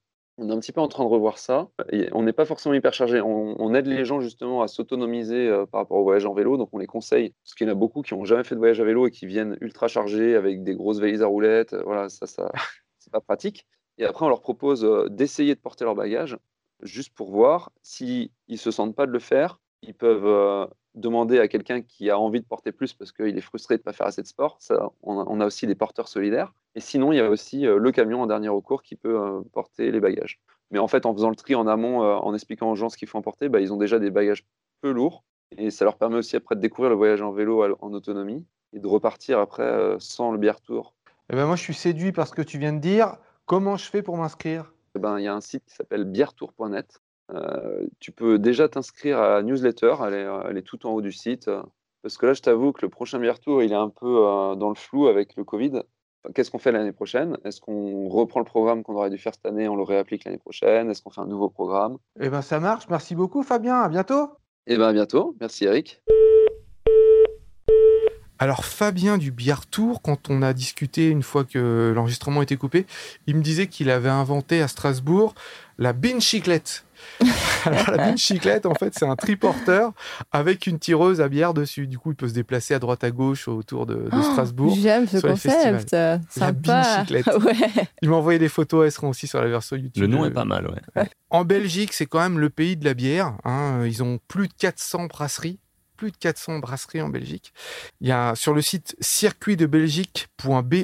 [0.41, 1.69] On est un petit peu en train de revoir ça.
[2.13, 3.21] On n'est pas forcément hyper chargé.
[3.21, 6.57] On, aide les gens justement à s'autonomiser euh, par rapport au voyage en vélo.
[6.57, 8.61] Donc on les conseille, parce qu'il y en a beaucoup qui n'ont jamais fait de
[8.61, 11.73] voyage à vélo et qui viennent ultra chargés avec des grosses valises à roulettes.
[11.73, 12.53] Euh, Voilà, ça, ça
[12.99, 13.67] c'est pas pratique.
[13.99, 16.39] Et après, on leur propose euh, d'essayer de porter leurs bagages
[16.83, 19.59] juste pour voir s'ils ne se sentent pas de le faire.
[19.83, 23.43] Ils peuvent euh, demander à quelqu'un qui a envie de porter plus parce qu'il est
[23.43, 24.57] frustré de ne pas faire assez de sport.
[24.61, 26.53] Ça, on, a, on a aussi des porteurs solidaires.
[26.75, 29.41] Et sinon, il y a aussi euh, le camion en dernier recours qui peut euh,
[29.53, 30.41] porter les bagages.
[30.71, 33.09] Mais en fait, en faisant le tri en amont, en expliquant aux gens ce qu'il
[33.09, 34.45] faut emporter, bah, ils ont déjà des bagages
[34.83, 35.25] peu lourds.
[35.57, 38.79] Et ça leur permet aussi après de découvrir le voyage en vélo en autonomie et
[38.79, 40.93] de repartir après sans le bière tour.
[41.31, 43.17] Eh ben moi, je suis séduit par ce que tu viens de dire.
[43.47, 44.75] Comment je fais pour m'inscrire?
[44.95, 47.01] Eh ben, il y a un site qui s'appelle bièretour.net.
[47.35, 50.91] Euh, tu peux déjà t'inscrire à la newsletter, elle est, euh, elle est tout en
[50.91, 51.51] haut du site.
[52.03, 54.55] Parce que là, je t'avoue que le prochain bière tour, il est un peu euh,
[54.55, 55.73] dans le flou avec le Covid.
[55.75, 57.37] Enfin, Qu'est-ce qu'on fait l'année prochaine?
[57.45, 60.39] Est-ce qu'on reprend le programme qu'on aurait dû faire cette année, on le réapplique l'année
[60.39, 60.91] prochaine?
[60.91, 61.99] Est-ce qu'on fait un nouveau programme?
[62.21, 62.89] Eh ben ça marche.
[62.89, 63.81] Merci beaucoup, Fabien.
[63.81, 64.31] À bientôt.
[64.67, 65.37] Eh bien, à bientôt.
[65.41, 66.03] Merci, Eric.
[68.41, 72.87] Alors Fabien du Bière Tour, quand on a discuté une fois que l'enregistrement était coupé,
[73.27, 75.35] il me disait qu'il avait inventé à Strasbourg
[75.77, 76.85] la bin chiclette.
[77.65, 79.93] Alors la bin chiclette, en fait, c'est un triporteur
[80.33, 81.87] avec une tireuse à bière dessus.
[81.87, 84.77] Du coup, il peut se déplacer à droite à gauche autour de, de Oh, Strasbourg.
[84.81, 85.93] J'aime ce concept.
[85.93, 87.01] La Sympa.
[87.01, 87.27] chiclette.
[87.45, 87.55] Ouais.
[88.03, 90.03] Il m'a envoyé des photos, elles seront aussi sur la version YouTube.
[90.03, 91.09] Le nom est pas mal, ouais.
[91.31, 93.35] En Belgique, c'est quand même le pays de la bière.
[93.45, 93.83] hein.
[93.85, 95.59] Ils ont plus de 400 brasseries.
[95.97, 97.53] Plus de 400 brasseries en Belgique.
[98.01, 100.75] Il y a sur le site circuitdebelgique.be,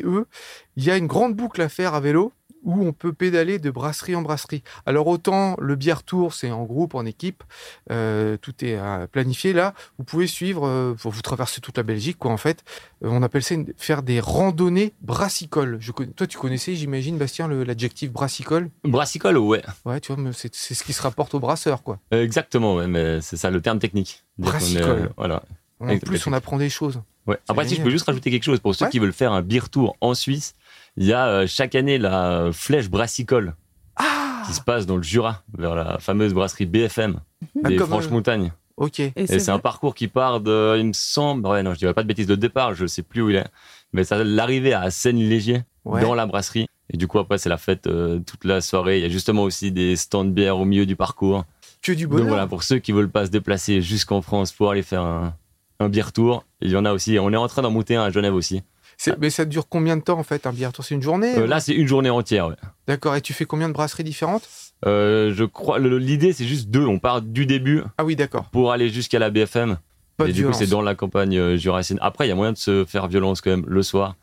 [0.76, 2.32] il y a une grande boucle à faire à vélo
[2.64, 4.62] où on peut pédaler de brasserie en brasserie.
[4.86, 7.44] Alors autant le bière tour, c'est en groupe, en équipe,
[7.90, 9.52] euh, tout est euh, planifié.
[9.52, 12.30] Là, vous pouvez suivre, euh, vous traversez toute la Belgique, quoi.
[12.32, 12.64] En fait,
[13.02, 15.76] on appelle ça une- faire des randonnées brassicoles.
[15.80, 18.70] Je connais- toi, tu connaissais, j'imagine, Bastien, l'adjectif brassicole?
[18.84, 19.62] Brassicole, ouais.
[19.84, 21.98] Ouais, tu vois, c'est ce qui se rapporte au brasseur, quoi.
[22.10, 24.24] Exactement, ouais, mais c'est ça le terme technique.
[24.38, 25.10] Brassicole.
[25.16, 25.42] voilà.
[25.80, 27.02] En plus, on apprend des choses.
[27.26, 27.38] Ouais.
[27.48, 28.90] Après, si je peux juste rajouter quelque chose, pour ceux Ouais.
[28.90, 30.54] qui veulent faire un beer tour en Suisse,
[30.96, 33.54] il y a euh, chaque année la euh, flèche brassicole.
[33.96, 37.20] Ah qui se passe dans le Jura, vers la fameuse brasserie BFM
[37.64, 38.52] Ah, des Franches-Montagnes.
[38.76, 39.00] Ok.
[39.00, 41.94] Et Et c'est un parcours qui part de, il me semble, ouais, non, je dirais
[41.94, 43.46] pas de bêtises de départ, je sais plus où il est,
[43.92, 46.00] mais ça l'arrivée à Seine-Légier, Ouais.
[46.02, 46.66] dans la brasserie.
[46.90, 48.98] Et du coup, après, c'est la fête euh, toute la soirée.
[48.98, 51.44] Il y a justement aussi des stands de bière au milieu du parcours.
[51.82, 52.28] Que du Donc bonheur.
[52.28, 55.34] voilà, pour ceux qui veulent pas se déplacer jusqu'en France pour aller faire un,
[55.80, 57.18] un beer tour, il y en a aussi.
[57.18, 58.62] On est en train d'en monter un à Genève aussi.
[59.04, 61.36] C'est- Mais ça dure combien de temps en fait un bière tour C'est une journée
[61.36, 62.48] Euh, là, c'est une journée entière.
[62.48, 62.54] ouais.
[62.86, 63.14] D'accord.
[63.16, 64.48] Et tu fais combien de brasseries différentes?
[64.86, 66.84] Euh, je crois, l'idée, c'est juste deux.
[66.86, 68.44] On part du début Ah oui, d'accord.
[68.50, 69.78] pour aller jusqu'à la BFM.
[70.16, 71.98] Pas et du coup, c'est dans la campagne euh, jurassienne.
[72.02, 74.14] Après, il y a moyen de se faire violence quand même le soir.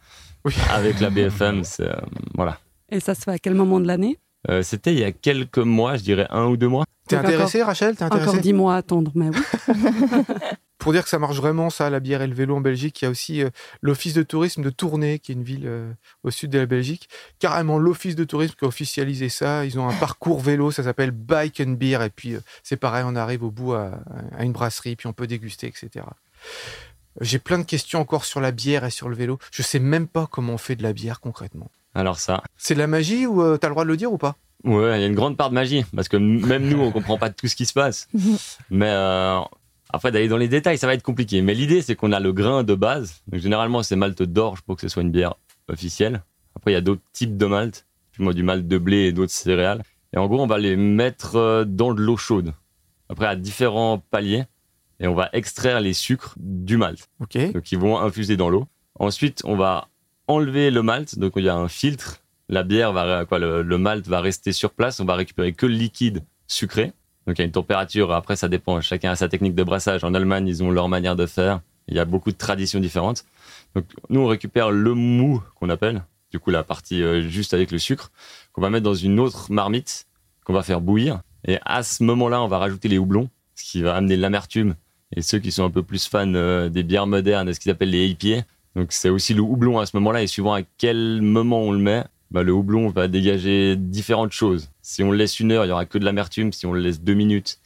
[0.45, 0.53] Oui.
[0.71, 1.93] Avec la BFM, c'est, euh,
[2.35, 2.59] voilà.
[2.89, 4.17] Et ça se fait à quel moment de l'année?
[4.49, 6.85] Euh, C'était il y a quelques mois, je dirais un ou deux mois.
[7.11, 7.95] T'es intéressé, Rachel?
[7.95, 8.29] T'es intéressé?
[8.29, 9.37] Encore dix mois à attendre, mais oui.
[10.77, 13.05] Pour dire que ça marche vraiment, ça, la bière et le vélo en Belgique, il
[13.05, 15.91] y a aussi euh, l'Office de tourisme de Tournai, qui est une ville euh,
[16.23, 17.07] au sud de la Belgique.
[17.37, 19.63] Carrément, l'Office de tourisme qui a officialisé ça.
[19.63, 22.01] Ils ont un parcours vélo, ça s'appelle Bike and Beer.
[22.01, 23.91] Et puis, euh, c'est pareil, on arrive au bout à,
[24.35, 26.03] à une brasserie, puis on peut déguster, etc.
[27.19, 29.37] J'ai plein de questions encore sur la bière et sur le vélo.
[29.51, 31.69] Je sais même pas comment on fait de la bière concrètement.
[31.93, 34.17] Alors ça, C'est de la magie ou euh, t'as le droit de le dire ou
[34.17, 34.35] pas?
[34.63, 35.85] Ouais, il y a une grande part de magie.
[35.95, 38.07] Parce que même nous, on comprend pas tout ce qui se passe.
[38.69, 39.39] Mais euh,
[39.89, 41.41] après, d'aller dans les détails, ça va être compliqué.
[41.41, 43.21] Mais l'idée, c'est qu'on a le grain de base.
[43.27, 45.35] Donc, généralement, c'est malte d'orge pour que ce soit une bière
[45.67, 46.23] officielle.
[46.55, 47.85] Après, il y a d'autres types de malt.
[48.11, 49.83] Puis moi, du malt de blé et d'autres céréales.
[50.13, 52.53] Et en gros, on va les mettre euh, dans de l'eau chaude.
[53.09, 54.45] Après, à différents paliers.
[54.99, 57.09] Et on va extraire les sucres du malt.
[57.19, 57.53] Ok.
[57.53, 58.67] Donc, ils vont infuser dans l'eau.
[58.99, 59.87] Ensuite, on va
[60.27, 61.17] enlever le malt.
[61.17, 62.21] Donc, il y a un filtre.
[62.49, 64.99] La bière va, quoi, le, malt va rester sur place.
[64.99, 66.93] On va récupérer que le liquide sucré.
[67.27, 68.11] Donc, il y a une température.
[68.11, 68.81] Après, ça dépend.
[68.81, 70.03] Chacun a sa technique de brassage.
[70.03, 71.61] En Allemagne, ils ont leur manière de faire.
[71.87, 73.25] Il y a beaucoup de traditions différentes.
[73.75, 76.03] Donc, nous, on récupère le mou qu'on appelle.
[76.31, 78.11] Du coup, la partie euh, juste avec le sucre,
[78.53, 80.07] qu'on va mettre dans une autre marmite
[80.45, 81.21] qu'on va faire bouillir.
[81.45, 84.75] Et à ce moment-là, on va rajouter les houblons, ce qui va amener l'amertume.
[85.15, 87.71] Et ceux qui sont un peu plus fans euh, des bières modernes, de ce qu'ils
[87.71, 90.23] appellent les IPA, donc c'est aussi le houblon à ce moment-là.
[90.23, 94.69] Et suivant à quel moment on le met, bah, le houblon va dégager différentes choses.
[94.81, 96.53] Si on le laisse une heure, il y aura que de l'amertume.
[96.53, 97.59] Si on le laisse deux minutes,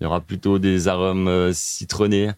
[0.00, 2.30] il y aura plutôt des arômes euh, citronnés.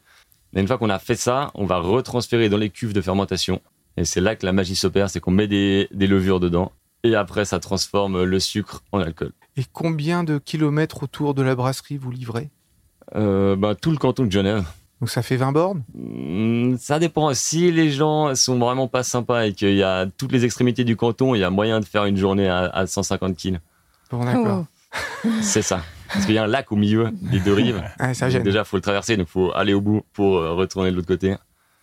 [0.56, 3.60] Et une fois qu'on a fait ça, on va retransférer dans les cuves de fermentation.
[3.96, 6.72] Et c'est là que la magie s'opère, c'est qu'on met des, des levures dedans.
[7.04, 9.32] Et après, ça transforme le sucre en alcool.
[9.56, 12.50] Et combien de kilomètres autour de la brasserie vous livrez?
[13.14, 14.64] Euh, bah, tout le canton de Genève.
[15.00, 15.82] Donc ça fait 20 bornes?
[15.94, 17.32] Hmm, Ça dépend.
[17.34, 20.96] Si les gens sont vraiment pas sympas et qu'il y a toutes les extrémités du
[20.96, 23.60] canton, il y a moyen de faire une journée à, à 150 kills.
[24.10, 24.66] Bon, d'accord.
[25.42, 25.82] C'est ça.
[26.12, 27.82] Parce qu'il y a un lac au milieu des deux rives.
[27.98, 28.42] Ah, ça gêne.
[28.44, 31.34] déjà, faut le traverser, donc faut aller au bout pour euh, retourner de l'autre côté.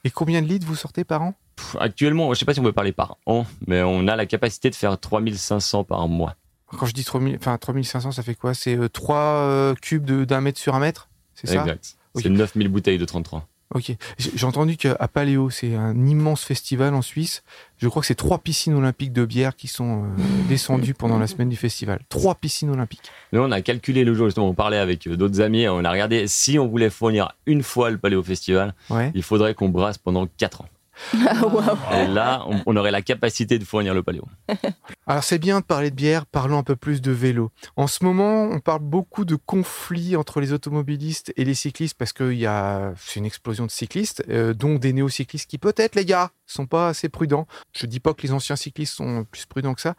[0.04, 1.36] Et combien de litres vous sortez par an?
[1.58, 4.26] Pff, Actuellement, je sais pas si on peut parler par an, mais on a la
[4.26, 6.36] capacité de faire 3500 par mois.
[6.80, 8.54] Quand je dis 3000, enfin 3500, ça fait quoi?
[8.54, 11.10] C'est 3 cubes de- d'un mètre sur un mètre?
[11.36, 11.56] C'est ça?
[11.62, 11.98] Exact.
[12.14, 12.24] Ok.
[12.24, 13.48] C'est 9000 bouteilles de 33.
[13.74, 13.96] Ok.
[14.18, 17.42] J'ai entendu qu'à Paléo, c'est un immense festival en Suisse.
[17.78, 20.08] Je crois que c'est trois piscines olympiques de bière qui sont euh,
[20.50, 22.02] descendues pendant la semaine du festival.
[22.10, 23.10] Trois piscines olympiques.
[23.32, 25.90] Nous, on a calculé le jour, justement, on parlait avec euh, d'autres amis, on a
[25.92, 29.10] regardé si on voulait fournir une fois le Paléo Festival, Ouais.
[29.16, 30.70] il faudrait qu'on brasse pendant 4 ans.
[31.94, 34.28] Et là, on, on aurait la capacité de fournir le Paléo.
[35.08, 37.52] Alors c'est bien de parler de bière, parlons un peu plus de vélo.
[37.76, 42.14] En ce moment, on parle beaucoup de conflits entre les automobilistes et les cyclistes parce
[42.14, 46.06] qu'il y a c'est une explosion de cyclistes, euh, dont des néo-cyclistes qui peut-être les
[46.06, 47.48] gars sont pas assez prudents.
[47.74, 49.96] Je dis pas que les anciens cyclistes sont plus prudents que ça,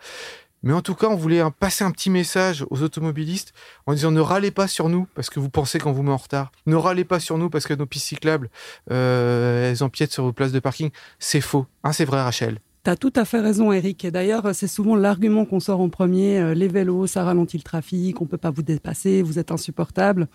[0.62, 3.52] mais en tout cas, on voulait passer un petit message aux automobilistes
[3.86, 6.16] en disant ne râlez pas sur nous parce que vous pensez qu'on vous met en
[6.16, 6.52] retard.
[6.66, 8.50] Ne râlez pas sur nous parce que nos pistes cyclables,
[8.90, 10.90] euh, elles empiètent sur vos places de parking.
[11.18, 11.66] C'est faux.
[11.84, 12.58] Hein, c'est vrai, Rachel.
[12.84, 14.04] T'as tout à fait raison, Eric.
[14.04, 16.38] Et d'ailleurs, c'est souvent l'argument qu'on sort en premier.
[16.38, 20.28] euh, les vélos, ça ralentit le trafic, on peut pas vous dépasser, vous êtes insupportable.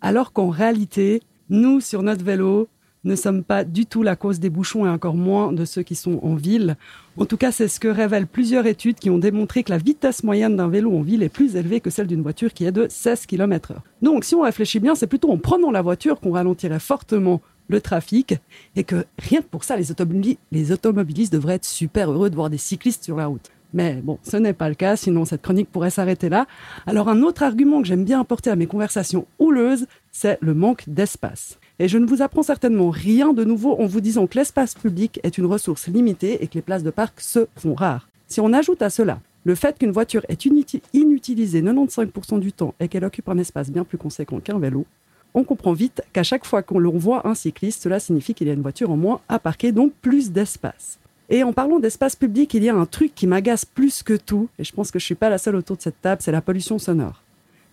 [0.00, 2.68] Alors qu'en réalité, nous, sur notre vélo,
[3.04, 5.94] ne sommes pas du tout la cause des bouchons et encore moins de ceux qui
[5.94, 6.76] sont en ville.
[7.16, 10.22] En tout cas, c'est ce que révèlent plusieurs études qui ont démontré que la vitesse
[10.22, 12.86] moyenne d'un vélo en ville est plus élevée que celle d'une voiture qui est de
[12.88, 13.82] 16 km heure.
[14.02, 17.80] Donc, si on réfléchit bien, c'est plutôt en prenant la voiture qu'on ralentirait fortement le
[17.80, 18.34] trafic
[18.74, 22.58] et que rien que pour ça, les automobilistes devraient être super heureux de voir des
[22.58, 23.50] cyclistes sur la route.
[23.72, 26.46] Mais bon, ce n'est pas le cas, sinon cette chronique pourrait s'arrêter là.
[26.86, 30.82] Alors un autre argument que j'aime bien apporter à mes conversations houleuses, c'est le manque
[30.88, 31.59] d'espace.
[31.82, 35.18] Et je ne vous apprends certainement rien de nouveau en vous disant que l'espace public
[35.22, 38.06] est une ressource limitée et que les places de parc se font rares.
[38.28, 42.74] Si on ajoute à cela le fait qu'une voiture est inuti- inutilisée 95% du temps
[42.80, 44.84] et qu'elle occupe un espace bien plus conséquent qu'un vélo,
[45.32, 48.54] on comprend vite qu'à chaque fois qu'on voit un cycliste, cela signifie qu'il y a
[48.54, 50.98] une voiture en moins à parquer, donc plus d'espace.
[51.30, 54.50] Et en parlant d'espace public, il y a un truc qui m'agace plus que tout,
[54.58, 56.42] et je pense que je suis pas la seule autour de cette table, c'est la
[56.42, 57.22] pollution sonore.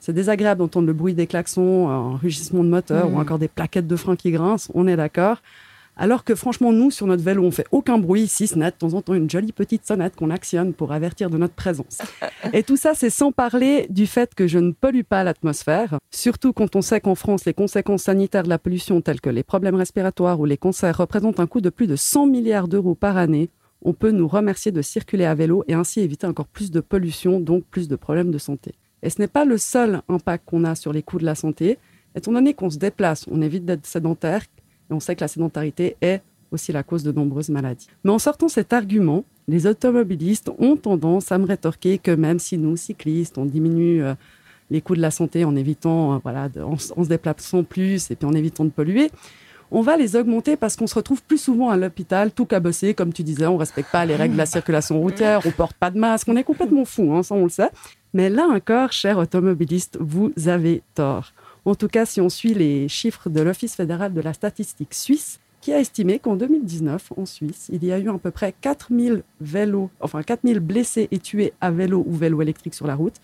[0.07, 3.13] C'est désagréable d'entendre le bruit des klaxons, un rugissement de moteur Mm.
[3.13, 5.41] ou encore des plaquettes de frein qui grincent, on est d'accord.
[5.97, 8.75] Alors que franchement, nous, sur notre vélo, on fait aucun bruit, si ce n'est de
[8.77, 11.97] temps en temps une jolie petite sonnette qu'on actionne pour avertir de notre présence.
[12.53, 16.53] Et tout ça, c'est sans parler du fait que je ne pollue pas l'atmosphère, surtout
[16.53, 19.75] quand on sait qu'en France, les conséquences sanitaires de la pollution, telles que les problèmes
[19.75, 23.49] respiratoires ou les cancers, représentent un coût de plus de 100 milliards d'euros par année.
[23.81, 27.41] On peut nous remercier de circuler à vélo et ainsi éviter encore plus de pollution,
[27.41, 28.73] donc plus de problèmes de santé.
[29.03, 31.77] Et ce n'est pas le seul impact qu'on a sur les coûts de la santé.
[32.15, 34.43] Étant donné qu'on se déplace, on évite d'être sédentaire,
[34.89, 37.87] et on sait que la sédentarité est aussi la cause de nombreuses maladies.
[38.03, 42.57] Mais en sortant cet argument, les automobilistes ont tendance à me rétorquer que même si
[42.57, 44.13] nous, cyclistes, on diminue euh,
[44.69, 48.27] les coûts de la santé en évitant, euh, voilà, en, se déplaçant plus et puis
[48.27, 49.11] en évitant de polluer,
[49.69, 53.11] on va les augmenter parce qu'on se retrouve plus souvent à l'hôpital, tout cabossé, comme
[53.11, 55.99] tu disais, on respecte pas les règles de la circulation routière, on porte pas de
[55.99, 57.69] masque, on est complètement fou, hein, ça on le sait.
[58.17, 61.33] Mais là encore, chers automobilistes, vous avez tort.
[61.65, 65.39] En tout cas, si on suit les chiffres de l'Office fédéral de la statistique suisse,
[65.61, 69.21] qui a estimé qu'en 2019, en Suisse, il y a eu à peu près 4000
[69.39, 73.21] vélos, enfin 4000 blessés et tués à vélo ou vélo électrique sur la route,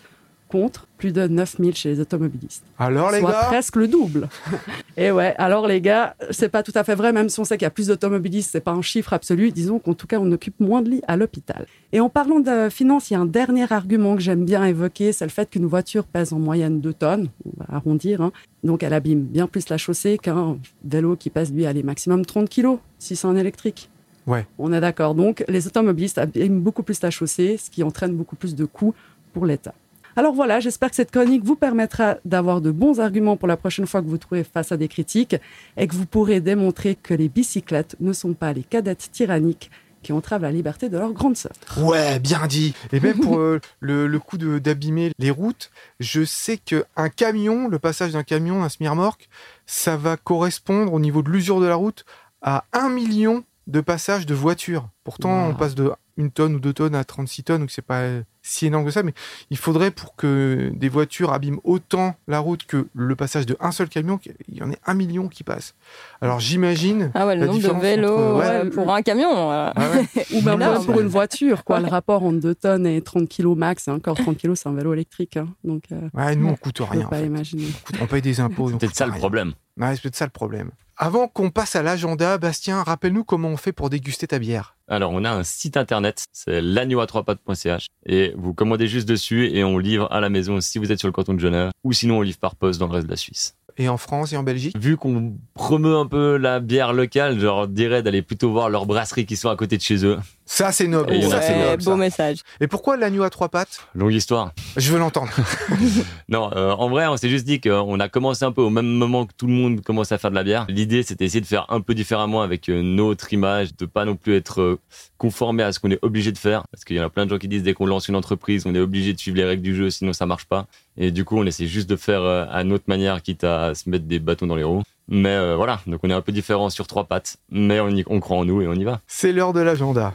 [0.54, 2.62] contre plus de 9000 chez les automobilistes.
[2.78, 4.28] Alors les Soit gars presque le double.
[4.96, 7.56] Et ouais, alors les gars, c'est pas tout à fait vrai, même si on sait
[7.56, 9.50] qu'il y a plus d'automobilistes, c'est pas un chiffre absolu.
[9.50, 11.66] Disons qu'en tout cas, on occupe moins de lits à l'hôpital.
[11.90, 15.12] Et en parlant de finances, il y a un dernier argument que j'aime bien évoquer,
[15.12, 18.30] c'est le fait qu'une voiture pèse en moyenne 2 tonnes, on va arrondir, hein.
[18.62, 22.48] donc elle abîme bien plus la chaussée qu'un vélo qui pèse lui, allez, maximum 30
[22.48, 23.90] kilos, si c'est un électrique.
[24.28, 24.46] Ouais.
[24.58, 25.16] On est d'accord.
[25.16, 28.94] Donc, les automobilistes abîment beaucoup plus la chaussée, ce qui entraîne beaucoup plus de coûts
[29.32, 29.74] pour l'État.
[30.16, 33.86] Alors voilà, j'espère que cette chronique vous permettra d'avoir de bons arguments pour la prochaine
[33.86, 35.36] fois que vous trouvez face à des critiques
[35.76, 39.70] et que vous pourrez démontrer que les bicyclettes ne sont pas les cadettes tyranniques
[40.04, 41.52] qui entravent la liberté de leur grande sœur.
[41.78, 42.74] Ouais, bien dit.
[42.92, 47.78] Et même pour euh, le, le coup d'abîmer les routes, je sais qu'un camion, le
[47.78, 49.28] passage d'un camion, d'un semi-remorque,
[49.66, 52.04] ça va correspondre au niveau de l'usure de la route
[52.42, 54.90] à un million de passages de voitures.
[55.04, 55.50] Pourtant, Wow.
[55.52, 58.22] on passe de une tonne ou deux tonnes à 36 tonnes, donc c'est pas euh,
[58.42, 59.14] si énorme que ça, mais
[59.50, 63.72] il faudrait pour que des voitures abîment autant la route que le passage de un
[63.72, 65.74] seul camion, qu'il y en ait un million qui passe.
[66.20, 67.10] Alors j'imagine.
[67.14, 68.44] Ah ouais, le la nombre de vélos entre- ouais.
[68.66, 69.50] euh, pour un camion.
[69.50, 69.70] euh.
[69.74, 70.26] Ah ouais.
[70.34, 71.80] Ou même pour une voiture, quoi.
[71.80, 74.74] Le rapport entre 2 tonnes et 30 kilos max, et encore 30 kilos, c'est un
[74.74, 75.36] vélo électrique.
[75.36, 75.48] hein.
[75.64, 77.06] Donc, euh, Ouais, nous on coûte rien.
[77.06, 77.26] en pas fait.
[77.26, 77.66] imaginer.
[78.00, 78.68] On paye des impôts.
[78.68, 79.52] C'est on peut-être coûte ça le problème.
[79.80, 80.70] Ouais, c'est peut-être ça le problème.
[80.96, 84.76] Avant qu'on passe à l'agenda, Bastien, rappelle-nous comment on fait pour déguster ta bière.
[84.86, 89.08] Alors, on a un site internet, c'est l'agneau à trois pattes.ch et vous commandez juste
[89.08, 91.70] dessus et on livre à la maison si vous êtes sur le canton de Genève
[91.84, 93.56] ou sinon on livre par poste dans le reste de la Suisse.
[93.76, 94.76] Et en France et en Belgique?
[94.78, 99.26] Vu qu'on promeut un peu la bière locale, genre dirais d'aller plutôt voir leurs brasseries
[99.26, 100.16] qui sont à côté de chez eux.
[100.46, 101.12] Ça, c'est noble.
[101.12, 101.96] Et il y en a ça, c'est noble, beau ça.
[101.96, 102.38] message.
[102.60, 103.80] Et pourquoi l'agneau à trois pattes?
[103.96, 104.52] Longue histoire.
[104.76, 105.32] Je veux l'entendre.
[106.28, 108.86] Non, euh, en vrai, on s'est juste dit qu'on a commencé un peu au même
[108.86, 110.66] moment que tout le monde commence à faire de la bière.
[110.68, 114.16] L'idée, c'était essayer de faire un peu différemment avec euh, notre image, de pas non
[114.16, 114.73] plus être
[115.18, 116.64] conformé à ce qu'on est obligé de faire.
[116.70, 118.64] Parce qu'il y en a plein de gens qui disent dès qu'on lance une entreprise,
[118.66, 120.66] on est obligé de suivre les règles du jeu, sinon ça marche pas.
[120.96, 123.88] Et du coup, on essaie juste de faire euh, à notre manière, quitte à se
[123.90, 124.82] mettre des bâtons dans les roues.
[125.08, 128.04] Mais euh, voilà, donc on est un peu différent sur trois pattes, mais on, y-
[128.06, 129.00] on croit en nous et on y va.
[129.06, 130.14] C'est l'heure de l'agenda.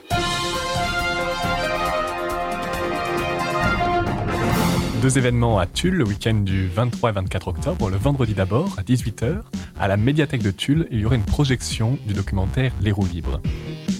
[5.01, 7.89] Deux événements à Tulle le week-end du 23 et 24 octobre.
[7.89, 9.41] Le vendredi d'abord, à 18h,
[9.79, 13.39] à la médiathèque de Tulle, il y aura une projection du documentaire Les roues libres.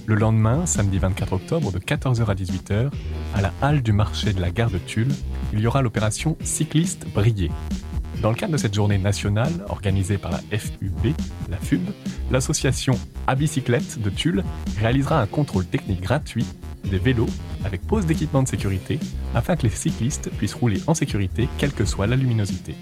[0.09, 2.89] Le lendemain, samedi 24 octobre, de 14h à 18h,
[3.35, 5.13] à la halle du marché de la gare de Tulle,
[5.53, 7.51] il y aura l'opération Cycliste Brillé.
[8.23, 11.13] Dans le cadre de cette journée nationale organisée par la FUB,
[11.47, 11.83] la FUB,
[12.31, 14.43] l'association à bicyclette de Tulle
[14.79, 16.47] réalisera un contrôle technique gratuit
[16.85, 17.29] des vélos
[17.63, 18.99] avec pose d'équipement de sécurité
[19.35, 22.73] afin que les cyclistes puissent rouler en sécurité quelle que soit la luminosité.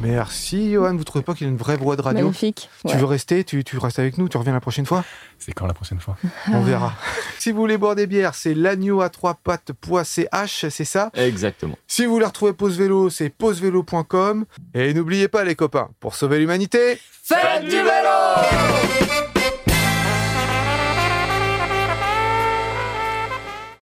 [0.00, 0.94] Merci, Johan.
[0.96, 2.24] Vous trouvez pas qu'il a une vraie voix de radio?
[2.26, 2.68] Magnifique.
[2.86, 2.96] Tu Ouais.
[3.00, 5.04] veux rester tu, tu restes avec nous Tu reviens la prochaine fois?
[5.38, 6.16] C'est quand la prochaine fois?
[6.52, 6.92] On verra.
[7.38, 11.10] si vous voulez boire des bières, c'est l'agneau à trois pattes.ch, c'est ça?
[11.14, 11.76] Exactement.
[11.86, 14.44] Si vous voulez retrouver Pause Vélo, c'est pausevélo.com.
[14.74, 19.14] Et n'oubliez pas, les copains, pour sauver l'humanité, Faites du vélo